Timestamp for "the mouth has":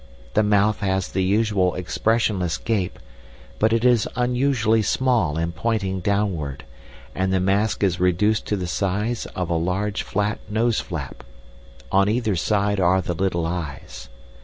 0.33-1.09